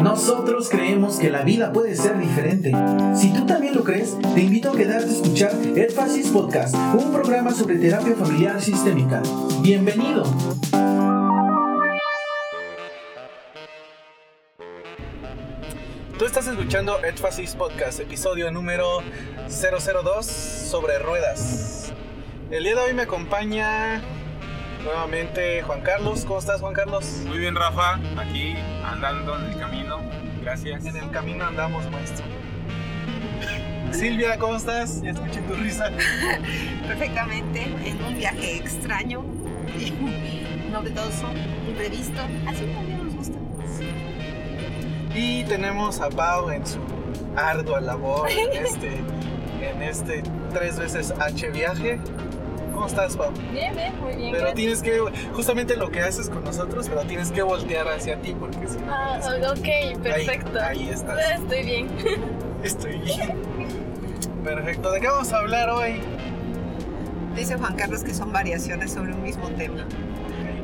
[0.00, 2.72] Nosotros creemos que la vida puede ser diferente.
[3.14, 7.52] Si tú también lo crees, te invito a quedarte a escuchar Énfasis Podcast, un programa
[7.52, 9.22] sobre terapia familiar sistémica.
[9.60, 10.24] Bienvenido.
[16.18, 19.02] Tú estás escuchando Énfasis Podcast, episodio número
[19.48, 21.92] 002 sobre ruedas.
[22.50, 24.00] El día de hoy me acompaña
[24.84, 26.24] nuevamente Juan Carlos.
[26.24, 27.04] ¿Cómo estás, Juan Carlos?
[27.26, 27.98] Muy bien, Rafa.
[28.18, 28.54] Aquí
[28.84, 29.98] andando en el camino.
[30.42, 30.84] Gracias.
[30.84, 32.24] En el camino andamos, maestro.
[33.92, 35.02] Silvia, ¿cómo estás?
[35.02, 35.90] Ya escuché tu risa.
[36.86, 39.24] Perfectamente, en un viaje extraño,
[40.70, 41.28] novedoso,
[41.68, 42.20] imprevisto.
[42.46, 43.38] Así también nos gusta.
[45.14, 46.78] Y tenemos a Pau en su
[47.36, 48.96] ardua labor en este,
[49.60, 51.98] en este tres veces H viaje.
[52.80, 53.30] ¿Cómo estás, Pau?
[53.52, 54.32] Bien, bien, muy bien.
[54.32, 54.54] Pero gracias.
[54.54, 58.66] tienes que, justamente lo que haces con nosotros, pero tienes que voltear hacia ti porque
[58.66, 58.90] si no.
[58.90, 59.20] Ah,
[59.50, 60.58] ok, perfecto.
[60.62, 61.18] Ahí, ahí estás.
[61.34, 61.88] Estoy bien.
[62.64, 63.34] Estoy bien.
[64.42, 64.92] Perfecto.
[64.92, 66.00] ¿De qué vamos a hablar hoy?
[67.36, 69.84] Dice Juan Carlos que son variaciones sobre un mismo tema.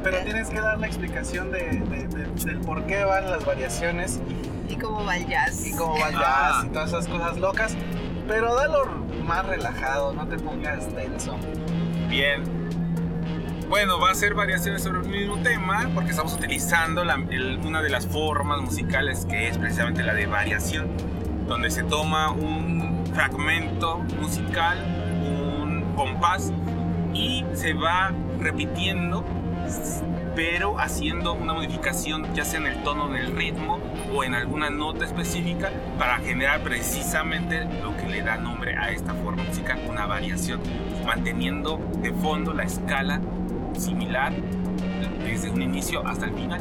[0.02, 4.20] Pero tienes que dar la explicación de, de- de- del por qué van las variaciones
[4.70, 5.66] ¿Y cómo va el jazz?
[5.66, 6.62] y cómo va el jazz Ah.
[6.64, 7.76] y todas esas cosas locas.
[8.26, 8.86] Pero dalo
[9.22, 11.36] más relajado, no te pongas tenso.
[12.08, 12.42] Bien.
[13.68, 17.90] Bueno, va a ser variaciones sobre el mismo tema porque estamos utilizando el- una de
[17.90, 20.88] las formas musicales que es precisamente la de variación,
[21.48, 24.78] donde se toma un fragmento musical,
[25.20, 26.52] un compás
[27.12, 29.24] y se va repitiendo,
[30.36, 33.80] pero haciendo una modificación ya sea en el tono del ritmo
[34.14, 39.12] o en alguna nota específica para generar precisamente lo que le da nombre a esta
[39.14, 40.60] forma musical, una variación,
[41.06, 43.20] manteniendo de fondo la escala
[43.78, 44.32] similar
[45.24, 46.60] desde un inicio hasta el final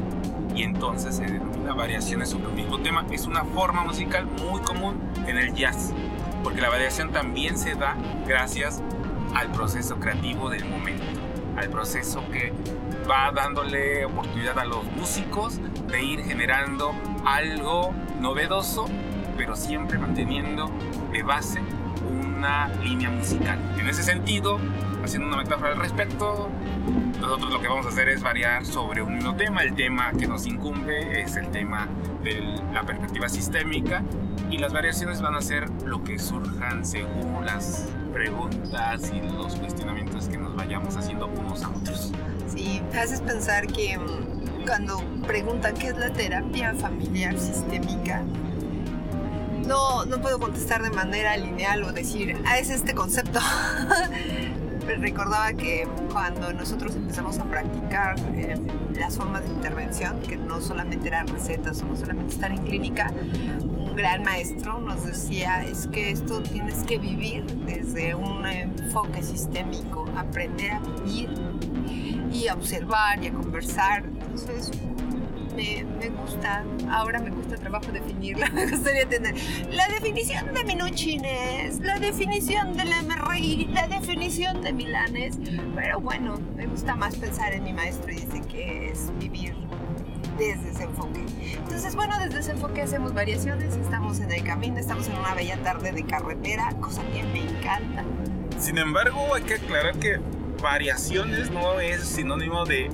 [0.56, 3.06] y entonces se denomina variaciones sobre un mismo tema.
[3.12, 5.94] Es una forma musical muy común en el jazz,
[6.44, 8.82] porque la variación también se da gracias
[9.34, 11.04] al proceso creativo del momento,
[11.58, 12.54] al proceso que
[13.10, 16.94] va dándole oportunidad a los músicos de ir generando
[17.26, 18.86] algo novedoso,
[19.36, 20.72] pero siempre manteniendo
[21.12, 21.60] de base
[22.46, 23.60] una línea musical.
[23.80, 24.60] En ese sentido,
[25.04, 26.50] haciendo una metáfora al respecto,
[27.20, 29.64] nosotros lo que vamos a hacer es variar sobre un mismo tema.
[29.64, 31.88] El tema que nos incumbe es el tema
[32.24, 34.04] de la perspectiva sistémica
[34.52, 40.28] y las variaciones van a ser lo que surjan según las preguntas y los cuestionamientos
[40.28, 42.12] que nos vayamos haciendo unos a otros.
[42.48, 48.24] Sí, haces pensar que mm, cuando preguntan qué es la terapia familiar sistémica,
[49.66, 53.40] no, no puedo contestar de manera lineal o decir, ah, es este concepto.
[54.86, 58.56] Me recordaba que cuando nosotros empezamos a practicar eh,
[58.94, 63.12] las formas de intervención, que no solamente eran recetas o no solamente estar en clínica,
[63.64, 70.06] un gran maestro nos decía, es que esto tienes que vivir desde un enfoque sistémico,
[70.18, 71.30] aprender a vivir
[72.32, 74.04] y a observar y a conversar.
[74.06, 74.72] Entonces,
[75.56, 79.36] me, me gusta, ahora me cuesta trabajo definirla, me gustaría tener
[79.72, 85.38] la definición de minuchines, la definición del MRI, la definición de Milanes,
[85.76, 89.56] pero bueno, me gusta más pensar en mi maestro y dice que es vivir
[90.38, 91.24] desde ese enfoque.
[91.54, 95.58] Entonces, bueno, desde ese enfoque hacemos variaciones, estamos en el camino, estamos en una bella
[95.64, 98.04] tarde de carretera, cosa que me encanta.
[98.60, 100.20] Sin embargo, hay que aclarar que
[100.62, 102.90] variaciones no es sinónimo de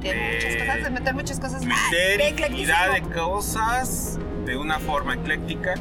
[0.00, 1.64] Tiene muchas cosas, de meter muchas cosas.
[1.64, 5.74] meter infinidad de cosas de una forma ecléctica,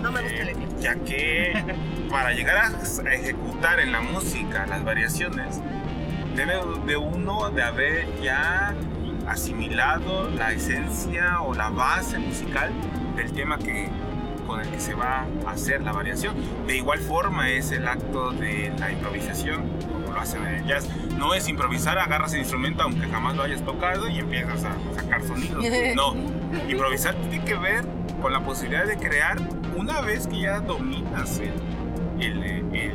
[0.00, 0.80] No me gusta el eh, eclecticismo.
[0.80, 1.64] ya que
[2.10, 5.60] para llegar a ejecutar en la música las variaciones,
[6.36, 6.54] debe
[6.86, 8.74] de uno de haber ya
[9.26, 12.70] asimilado la esencia o la base musical
[13.16, 13.88] del tema que
[14.46, 16.34] con el que se va a hacer la variación.
[16.66, 19.62] De igual forma es el acto de la improvisación,
[20.14, 20.88] lo hacen en el jazz.
[21.18, 25.22] No es improvisar, agarras el instrumento aunque jamás lo hayas tocado y empiezas a sacar
[25.22, 25.64] sonidos.
[25.94, 26.14] No,
[26.68, 27.84] improvisar tiene que ver
[28.22, 29.36] con la posibilidad de crear
[29.76, 31.52] una vez que ya dominas el,
[32.20, 32.42] el,
[32.74, 32.92] el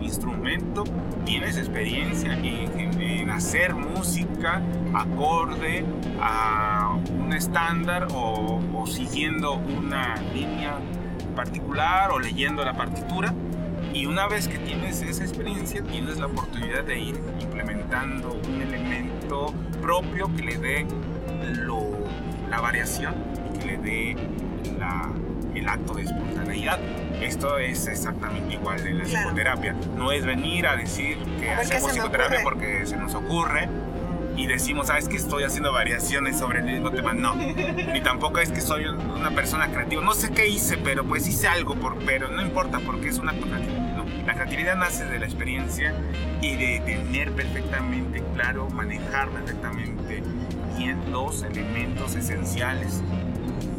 [0.00, 0.84] instrumento,
[1.24, 4.62] tienes experiencia en, en hacer música
[4.94, 5.84] acorde
[6.20, 10.78] a un estándar o, o siguiendo una línea
[11.36, 13.32] particular o leyendo la partitura.
[13.92, 19.52] Y una vez que tienes esa experiencia, tienes la oportunidad de ir implementando un elemento
[19.82, 20.86] propio que le dé
[21.56, 21.98] lo-
[22.48, 23.14] la variación
[23.54, 24.16] y que le dé
[24.78, 25.10] la-
[25.54, 26.78] el acto de espontaneidad.
[27.20, 29.26] Esto es exactamente igual en la Claro.
[29.26, 29.74] psicoterapia.
[29.96, 32.42] No es venir a decir que hacemos psicoterapia ocurre.
[32.44, 33.68] porque se nos ocurre
[34.36, 37.12] y decimos, ah, es que estoy haciendo variaciones sobre el mismo tema.
[37.12, 40.02] No, ni tampoco es que soy una persona creativa.
[40.02, 43.32] No sé qué hice, pero pues hice algo, por, pero no importa porque es una
[43.32, 43.78] creativo.
[43.96, 45.94] No, la creatividad nace de la experiencia
[46.40, 50.22] y de tener perfectamente claro, manejar perfectamente
[50.76, 53.02] bien los elementos esenciales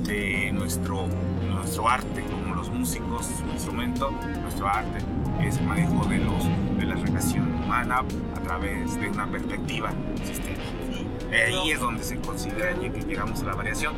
[0.03, 1.07] de nuestro,
[1.49, 4.11] nuestro arte, como los músicos, su instrumento,
[4.41, 4.99] nuestro arte
[5.39, 6.45] es el manejo de, los,
[6.77, 8.03] de la relación humana
[8.35, 9.91] a través de una perspectiva
[10.25, 10.61] sistémica.
[11.31, 13.93] Ahí es donde se considera que llegamos a la variación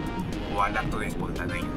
[0.56, 1.68] o al acto de espontaneidad.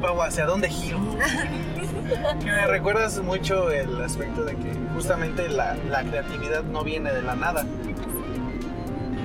[0.00, 0.98] Pau, ¿hacia dónde giro?
[2.44, 7.34] Me recuerdas mucho el aspecto de que justamente la, la creatividad no viene de la
[7.34, 7.66] nada.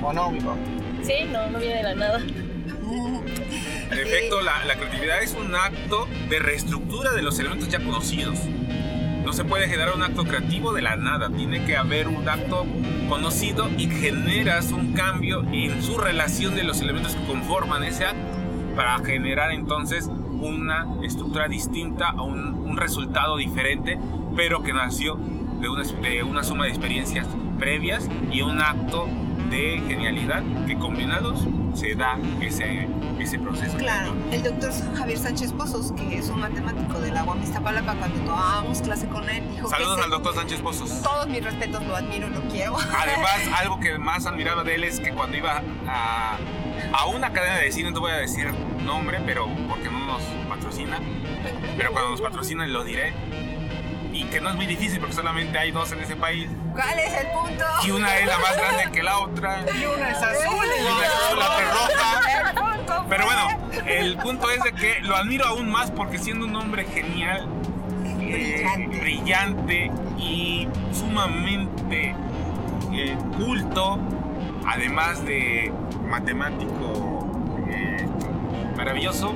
[0.01, 0.55] ¿O no, mi Pau?
[1.01, 2.19] Sí, no, no viene de la nada.
[3.91, 8.39] En efecto, la, la creatividad es un acto de reestructura de los elementos ya conocidos.
[9.29, 12.65] No se puede generar un acto creativo de la nada, tiene que haber un acto
[13.07, 18.25] conocido y generas un cambio en su relación de los elementos que conforman ese acto
[18.75, 23.99] para generar entonces una estructura distinta o un, un resultado diferente,
[24.35, 25.19] pero que nació
[25.61, 27.27] de una, de una suma de experiencias
[27.59, 29.07] previas y un acto
[29.49, 32.87] de genialidad que combinados se da ese,
[33.19, 33.77] ese proceso.
[33.77, 38.81] Claro, el doctor Javier Sánchez Pozos, que es un matemático del agua Iztapalapa, cuando tomábamos
[38.81, 41.01] clase con él, dijo Saludos que al doctor Sánchez Pozos.
[41.01, 42.77] todos mis respetos, lo admiro, lo quiero.
[42.77, 46.37] Además, algo que más admiraba de él es que cuando iba a,
[46.93, 48.51] a una cadena de cine, no voy a decir
[48.85, 50.99] nombre, pero porque no nos patrocina,
[51.77, 53.13] pero cuando nos patrocinan lo diré,
[54.11, 57.13] y que no es muy difícil porque solamente hay dos en ese país, ¿Cuál es
[57.13, 57.65] el punto?
[57.85, 61.05] y una es la más grande que la otra, Y una es azul y una
[61.05, 63.05] es azul, la otra es roja.
[63.09, 63.47] Pero bueno,
[63.85, 67.47] el punto es de que lo admiro aún más porque siendo un hombre genial,
[68.21, 68.99] eh, Brillante.
[68.99, 72.15] brillante y sumamente
[72.93, 73.99] eh, culto,
[74.67, 75.71] además de
[76.07, 77.27] matemático
[77.69, 78.07] eh,
[78.75, 79.33] maravilloso,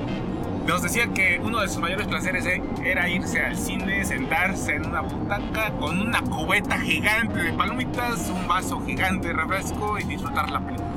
[0.68, 4.86] nos decía que uno de sus mayores placeres eh, era irse al cine, sentarse en
[4.86, 10.50] una butaca con una cubeta gigante de palomitas, un vaso gigante de refresco y disfrutar
[10.52, 10.88] la película.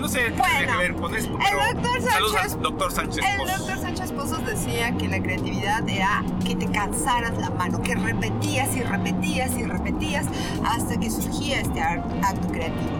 [0.00, 3.24] No sé qué tiene que ver con el pero doctor saludos Sánchez- al doctor Sánchez
[3.24, 3.58] El Pozos.
[3.58, 8.74] doctor Sánchez Pozos decía que la creatividad era que te cansaras la mano, que repetías
[8.76, 10.26] y repetías y repetías
[10.64, 12.90] hasta que surgía este acto creativo.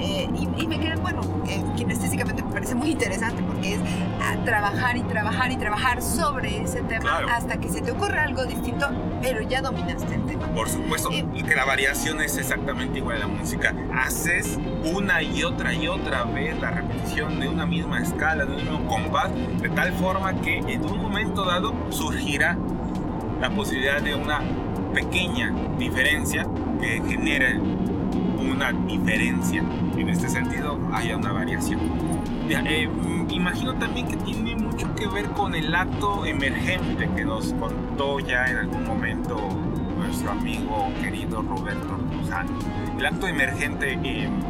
[0.00, 3.80] Eh, y, y me queda, bueno, eh, kinestésicamente me parece muy interesante porque es
[4.22, 7.28] ah, trabajar y trabajar y trabajar sobre ese tema Claro.
[7.30, 8.88] hasta que se te ocurre algo distinto,
[9.20, 10.46] pero ya dominaste el tema.
[10.54, 13.74] Por supuesto, y que la variación es exactamente igual a la música.
[13.94, 14.58] Haces
[14.94, 18.86] una y otra y otra vez la repetición de una misma escala, de un mismo
[18.86, 19.30] compás,
[19.60, 22.56] de tal forma que en un momento dado surgirá
[23.40, 24.40] la posibilidad de una
[24.94, 26.46] pequeña diferencia
[26.80, 27.60] que genere
[28.60, 29.64] una diferencia.
[29.96, 31.80] En este sentido, haya una variación.
[32.50, 37.54] Eh, mm, imagino también que tiene mucho que ver con el acto emergente que nos
[37.54, 39.38] contó ya en algún momento
[39.96, 42.50] nuestro amigo querido Roberto Lozano.
[42.98, 44.42] El acto emergente en,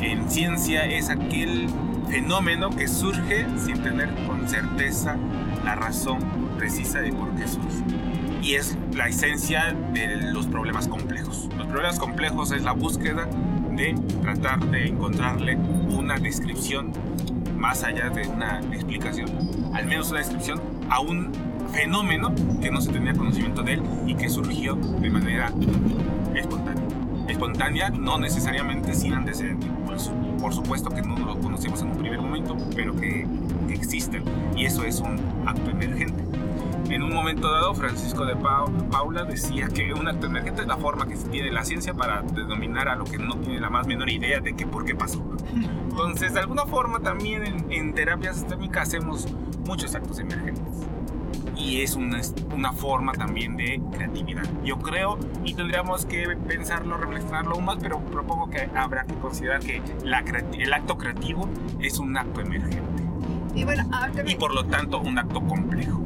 [0.00, 1.68] en ciencia es aquel
[2.08, 5.16] fenómeno que surge sin tener con certeza
[5.64, 6.18] la razón
[6.58, 7.84] precisa de por qué surge.
[8.44, 11.48] Y es la esencia de los problemas complejos.
[11.56, 13.26] Los problemas complejos es la búsqueda
[13.70, 16.92] de tratar de encontrarle una descripción
[17.56, 19.30] más allá de una explicación,
[19.72, 21.32] al menos una descripción a un
[21.72, 25.50] fenómeno que no se tenía conocimiento de él y que surgió de manera
[26.34, 26.84] espontánea.
[27.26, 29.68] Espontánea, no necesariamente sin antecedente.
[29.86, 29.96] Por,
[30.38, 33.26] por supuesto que no lo conocemos en un primer momento, pero que
[33.70, 34.22] existen.
[34.54, 36.23] Y eso es un acto emergente.
[36.88, 40.76] En un momento dado, Francisco de Pau- Paula decía que un acto emergente es la
[40.76, 44.10] forma que tiene la ciencia para denominar a lo que no tiene la más menor
[44.10, 45.24] idea de que por qué pasó.
[45.88, 49.26] Entonces, de alguna forma, también en, en terapia sistémica hacemos
[49.66, 50.62] muchos actos emergentes.
[51.56, 52.20] Y es una,
[52.54, 54.42] una forma también de creatividad.
[54.64, 59.60] Yo creo, y tendríamos que pensarlo, reflexionarlo aún más, pero propongo que habrá que considerar
[59.60, 60.18] que la
[60.52, 61.48] el acto creativo
[61.80, 63.02] es un acto emergente.
[63.54, 63.84] Y bueno,
[64.26, 66.02] Y por lo tanto, un acto complejo.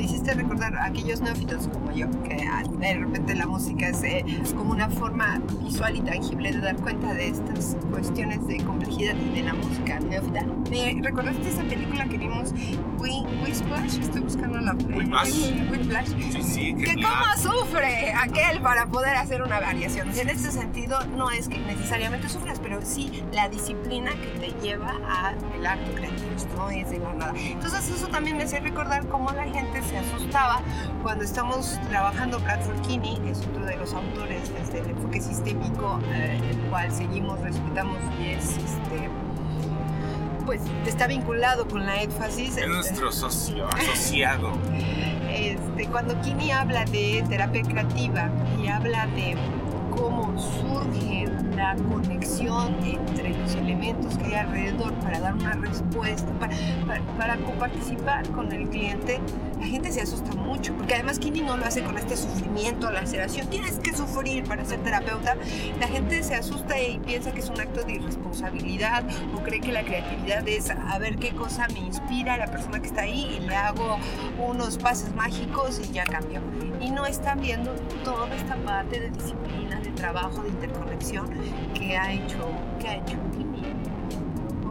[0.00, 2.36] Me hiciste recordar a aquellos neófitos como yo, que
[2.78, 4.24] de repente la música es eh,
[4.56, 9.42] como una forma visual y tangible de dar cuenta de estas cuestiones de complejidad de
[9.42, 10.46] la música neófita.
[10.70, 12.54] ¿Me recordaste esa película que vimos,
[12.98, 13.98] Whiplash?
[13.98, 14.72] Estoy buscando la...
[14.72, 16.08] Whiplash.
[16.32, 17.10] Sí, sí, Que genial.
[17.10, 20.08] cómo sufre aquel para poder hacer una variación.
[20.18, 24.92] En este sentido, no es que necesariamente sufras, pero sí la disciplina que te lleva
[25.08, 26.30] al acto creativo.
[26.56, 27.34] No es de la nada.
[27.36, 30.60] Entonces eso también me hace recordar cómo la gente se asustaba
[31.02, 32.38] cuando estamos trabajando.
[32.40, 37.40] Bradford Kinney es otro de los autores desde el enfoque sistémico, eh, el cual seguimos,
[37.40, 39.10] respetamos y es este
[40.46, 42.56] pues está vinculado con la énfasis.
[42.56, 44.52] Es nuestro socio, asociado.
[45.30, 48.28] Este, cuando Kini habla de terapia creativa
[48.60, 49.36] y habla de
[49.90, 56.56] cómo surge la conexión entre los elementos que hay alrededor para dar una respuesta, para,
[56.86, 59.20] para, para participar con el cliente,
[59.60, 63.46] la gente se asusta mucho, porque además Kini no lo hace con este sufrimiento, laceración,
[63.48, 65.36] tienes que sufrir para ser terapeuta.
[65.78, 69.70] La gente se asusta y piensa que es un acto de irresponsabilidad o cree que
[69.70, 73.38] la creatividad es a ver qué cosa me inspira a la persona que está ahí
[73.38, 73.98] y le hago
[74.38, 76.40] unos pases mágicos y ya cambió.
[76.80, 81.28] Y no están viendo toda esta parte de disciplina, de trabajo, de interconexión
[81.74, 82.38] que ha hecho,
[82.80, 83.18] que ha hecho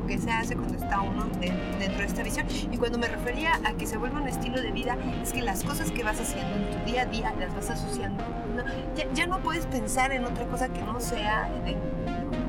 [0.09, 2.45] que se hace cuando está uno de- dentro de esta visión.
[2.71, 5.63] Y cuando me refería a que se vuelva un estilo de vida, es que las
[5.63, 8.23] cosas que vas haciendo en tu día a día las vas asociando.
[8.55, 8.63] No,
[8.95, 11.77] ya, ya no puedes pensar en otra cosa que no sea, de,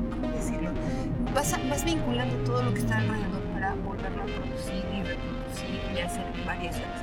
[0.09, 0.71] ¿cómo decirlo?
[1.35, 5.99] Vas, vas vinculando todo lo que está alrededor para volverlo a producir y reproducir y
[5.99, 6.97] hacer variaciones.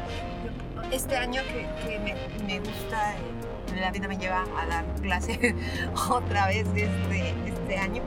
[0.91, 2.15] Este año que, que me,
[2.47, 5.55] me gusta, eh, la vida me lleva a dar clase
[6.11, 8.03] otra vez este, este año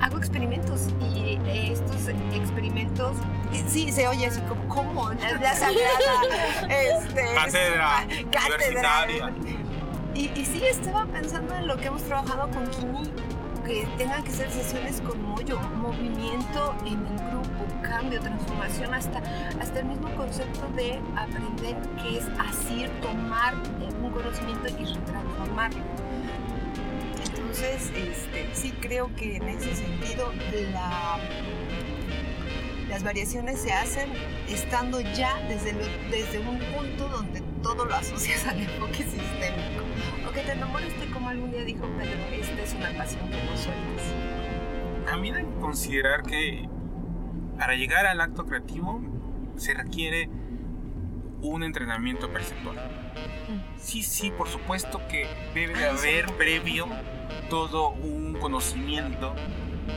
[0.00, 3.16] hago experimentos y estos experimentos
[3.52, 5.10] eh, sí se oye así como ¿cómo?
[5.12, 9.30] la, la sagrada este, Cátedra cátedra
[10.14, 13.12] y, y sí estaba pensando en lo que hemos trabajado con Kini
[13.66, 19.18] que tengan que ser sesiones con mollo movimiento en el grupo cambio transformación hasta
[19.60, 25.82] hasta el mismo concepto de aprender que es asir tomar eh, un conocimiento y retransformarlo
[27.60, 30.32] entonces, este, sí creo que en ese sentido
[30.72, 31.18] la-
[32.88, 34.08] las variaciones se hacen
[34.48, 39.84] estando ya desde, lo- desde un punto donde todo lo asocias al enfoque sistémico.
[40.28, 43.36] O que te enamores de como algún día dijo Pedro, esta es una pasión que
[43.42, 45.06] no sueltas.
[45.06, 46.68] También hay que considerar que
[47.58, 49.00] para llegar al acto creativo
[49.56, 50.28] se requiere
[51.42, 52.76] un entrenamiento perceptual.
[53.78, 56.86] Sí, sí, por supuesto que debe de haber previo
[57.48, 59.34] todo un conocimiento,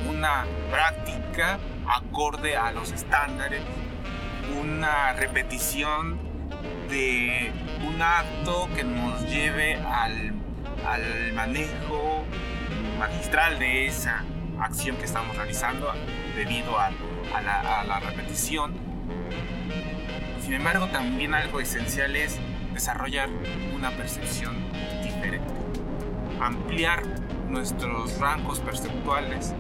[0.10, 3.62] una práctica acorde a los estándares,
[4.60, 6.20] una repetición
[6.90, 7.52] de
[7.88, 10.34] un acto que nos lleve al,
[10.86, 12.26] al manejo
[13.00, 14.24] magistral de esa
[14.60, 15.92] acción que estamos realizando
[16.36, 16.92] debido a,
[17.36, 18.74] a la, a la repetición.
[20.44, 22.40] Sin embargo, también algo esencial es
[22.74, 23.30] desarrollar
[23.74, 24.56] una percepción
[25.04, 25.48] diferente,
[26.42, 27.04] ampliar
[27.50, 29.54] nuestros rangos perceptuales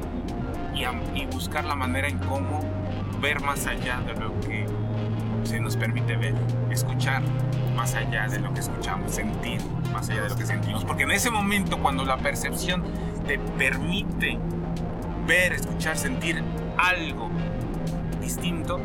[0.73, 2.61] y, buscar la manera en cómo
[3.21, 4.65] ver más allá de lo que
[5.43, 6.33] se nos permite ver,
[6.71, 7.21] escuchar
[7.75, 9.61] más allá de lo que escuchamos, sentir
[9.93, 10.83] más allá de lo que sentimos.
[10.85, 12.83] Porque en ese momento, cuando la percepción
[13.27, 14.39] te permite
[15.27, 16.43] ver, escuchar, sentir
[16.77, 17.29] algo
[18.19, 18.79] distinto,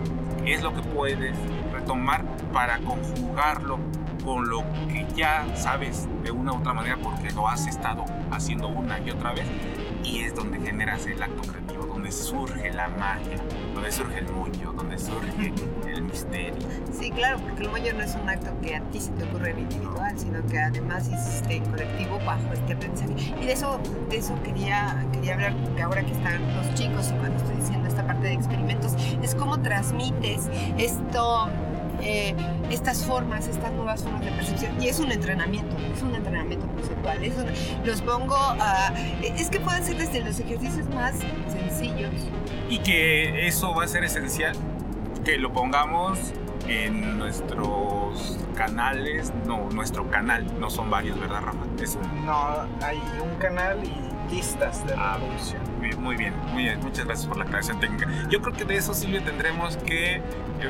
[0.45, 1.37] es lo que puedes
[1.73, 3.79] retomar para conjugarlo
[4.27, 8.67] con lo que ya sabes de una u otra manera porque lo has estado haciendo
[8.67, 9.47] una y otra vez
[10.03, 13.39] y es donde generas el acto creativo, donde surge la magia,
[13.73, 15.53] donde surge el muño, donde surge
[15.87, 16.55] el misterio.
[16.93, 19.51] Sí, claro, porque el moño no es un acto que a ti se te ocurre
[19.51, 23.35] en individual, sino que además hiciste en colectivo bajo este aprendizaje.
[23.41, 27.19] Y de eso, de eso quería, quería hablar, que ahora que están los chicos y
[27.19, 31.49] cuando estoy diciendo esta parte de experimentos, es cómo transmites esto,
[32.03, 32.35] eh,
[32.71, 34.81] estas formas, estas nuevas formas de percepción.
[34.81, 37.23] Y es un entrenamiento, es un entrenamiento conceptual.
[37.25, 38.93] Es un- los pongo a...
[39.23, 41.15] Es que pueden ser desde los ejercicios más
[41.49, 42.11] sencillos.
[42.69, 44.55] Y que eso va a ser esencial,
[45.25, 46.19] que lo pongamos
[46.69, 51.59] en nuestros canales, no, nuestro canal, no son varios, ¿verdad, Rafa?
[51.81, 52.37] Es un- No,
[52.83, 55.63] hay un canal y listas de Ah, reproducción.
[55.95, 58.09] Muy bien, muy bien, muchas gracias por la aclaración técnica.
[58.31, 60.23] Yo creo que de eso, Silvia, tendremos que eh,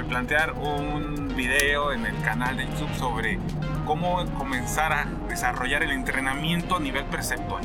[0.09, 3.39] plantear un video en el canal de YouTube sobre
[3.87, 7.65] cómo comenzar a desarrollar el entrenamiento a nivel perceptual,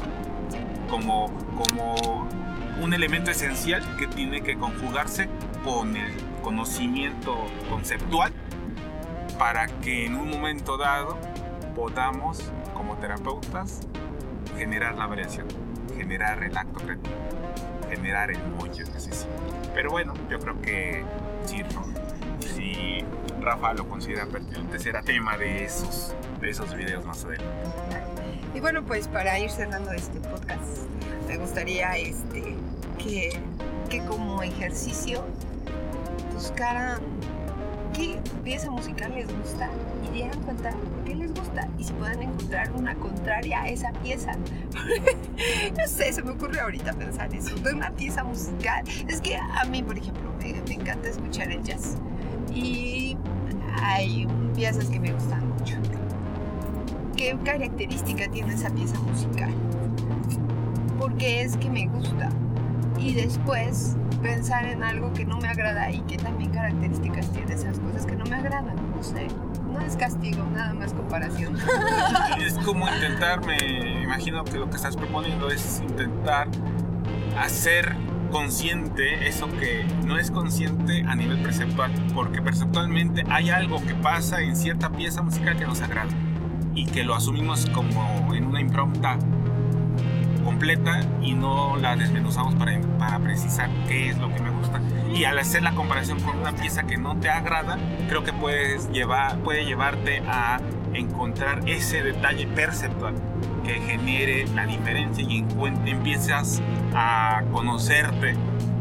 [0.89, 2.29] como, como
[2.79, 5.29] un elemento esencial que tiene que conjugarse
[5.63, 7.37] con el conocimiento
[7.69, 8.33] conceptual
[9.37, 11.17] para que en un momento dado
[11.75, 13.81] podamos, como terapeutas,
[14.57, 15.47] generar la variación,
[16.11, 17.15] generar el acto creativo,
[17.89, 19.11] generar el mollo que se.
[19.73, 21.05] Pero bueno, yo creo que
[21.45, 21.63] si,
[22.53, 23.05] si
[23.39, 27.49] Rafa lo considera pertinente, será tema de esos, de esos videos más adelante.
[28.53, 30.83] Y bueno, pues para ir cerrando este podcast,
[31.29, 32.57] me gustaría este,
[32.97, 33.39] que,
[33.89, 35.23] que como ejercicio
[36.33, 36.99] buscaran
[37.93, 39.69] qué pieza musical les gusta
[40.05, 40.71] y dieran cuenta
[41.05, 44.33] qué les gusta y si pueden encontrar una contraria a esa pieza.
[45.77, 48.83] no sé, se me ocurre ahorita pensar eso, de una pieza musical.
[49.07, 51.97] Es que a mí, por ejemplo, me, me encanta escuchar el jazz
[52.53, 53.17] y
[53.81, 55.75] hay piezas que me gustan mucho.
[57.15, 59.53] ¿Qué característica tiene esa pieza musical?
[60.99, 62.29] Porque es que me gusta.
[62.99, 67.40] Y después pensar en algo que no me agrada y que también características tiene
[68.61, 68.91] agradan.
[68.95, 69.27] No sé,
[69.71, 71.57] no es castigo, nada más comparación.
[72.39, 76.47] Es como intentar, me imagino que lo que estás proponiendo es intentar
[77.39, 77.95] hacer
[78.31, 84.41] consciente eso que no es consciente a nivel perceptual, porque perceptualmente hay algo que pasa
[84.41, 86.11] en cierta pieza musical que nos agrada
[86.73, 89.17] y que lo asumimos como en una impronta
[90.43, 94.79] completa y no la desmenuzamos para, para precisar qué es lo que me gusta.
[95.13, 97.77] Y al hacer la comparación con una pieza que no te agrada,
[98.07, 100.59] creo que puedes llevar, puede llevarte a
[100.93, 103.15] encontrar ese detalle perceptual
[103.63, 105.45] que genere la diferencia y
[105.85, 106.61] empiezas
[106.93, 108.35] a conocerte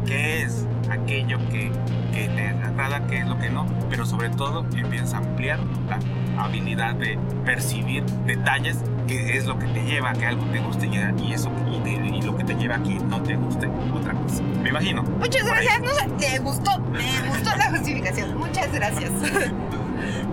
[0.05, 1.71] qué es aquello que,
[2.13, 6.43] que te agrada, qué es lo que no, pero sobre todo empiezas a ampliar la
[6.43, 10.87] habilidad de percibir detalles que es lo que te lleva a que algo te guste
[10.87, 13.67] y, y eso y, te- y lo que te lleva a que no te guste
[13.93, 14.41] otra cosa.
[14.63, 15.03] Me imagino.
[15.03, 18.37] Muchas gracias, no sé, te gustó, me gustó la justificación.
[18.37, 19.11] Muchas gracias.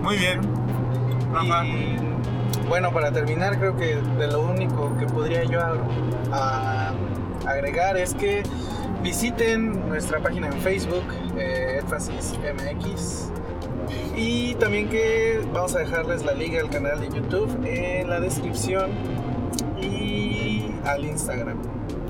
[0.01, 0.39] Muy bien.
[1.33, 1.65] Rafa.
[1.65, 1.97] Y
[2.67, 5.75] bueno, para terminar, creo que de lo único que podría yo a-
[6.31, 6.93] a-
[7.49, 8.43] agregar es que
[9.01, 11.03] visiten nuestra página en Facebook,
[11.37, 13.31] eh, MX.
[14.15, 18.91] Y también que vamos a dejarles la liga al canal de YouTube en la descripción
[19.81, 21.57] y al Instagram.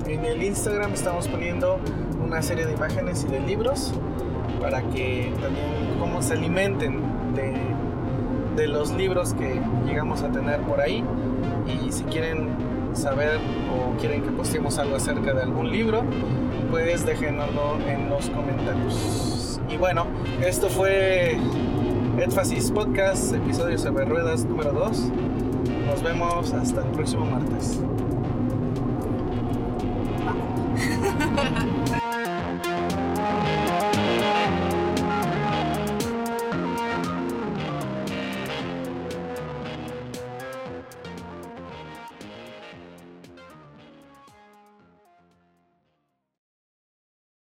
[0.08, 1.80] En el Instagram estamos poniendo
[2.26, 3.94] una serie de imágenes y de libros
[4.60, 7.02] para que también como se alimenten
[7.36, 7.54] de,
[8.56, 11.04] de los libros que llegamos a tener por ahí
[11.68, 13.40] y si quieren saber
[13.72, 16.04] o quieren que postemos algo acerca de algún libro
[16.72, 19.60] pues déjenoslo en los comentarios.
[19.70, 20.06] Y bueno
[20.42, 21.38] esto fue
[22.20, 25.12] Énfasis Podcast episodio sobre ruedas número 2
[25.88, 27.80] nos vemos hasta el próximo martes